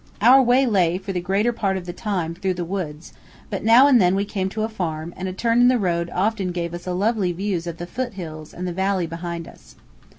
Our 0.19 0.41
way 0.41 0.65
lay, 0.65 0.97
for 0.97 1.13
the 1.13 1.21
greater 1.21 1.53
part 1.53 1.77
of 1.77 1.85
the 1.85 1.93
time, 1.93 2.33
through 2.33 2.55
the 2.55 2.65
woods, 2.65 3.13
but 3.51 3.63
now 3.63 3.85
and 3.85 4.01
then 4.01 4.15
we 4.15 4.25
came 4.25 4.49
to 4.49 4.63
a 4.63 4.67
farm, 4.67 5.13
and 5.15 5.27
a 5.27 5.31
turn 5.31 5.61
in 5.61 5.67
the 5.67 5.77
road 5.77 6.09
often 6.11 6.51
gave 6.51 6.73
us 6.73 6.87
lovely 6.87 7.31
views 7.33 7.67
of 7.67 7.77
the 7.77 7.85
foot 7.85 8.13
hills 8.15 8.51
and 8.51 8.67
the 8.67 8.73
valleys 8.73 9.09
behind 9.09 9.47
us. 9.47 9.75